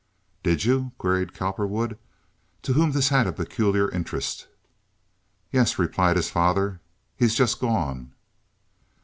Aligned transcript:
"Did 0.41 0.65
you?" 0.65 0.93
queried 0.97 1.35
Cowperwood, 1.35 1.95
to 2.63 2.73
whom 2.73 2.89
this 2.91 3.09
had 3.09 3.27
a 3.27 3.31
peculiar 3.31 3.87
interest. 3.91 4.47
"Yes," 5.51 5.77
replied 5.77 6.15
his 6.15 6.31
father. 6.31 6.81
"He's 7.15 7.35
just 7.35 7.59
gone." 7.59 8.11